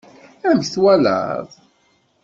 Amek 0.47 0.67
twalaḍ? 0.69 1.47